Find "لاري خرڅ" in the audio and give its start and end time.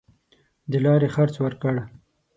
0.85-1.35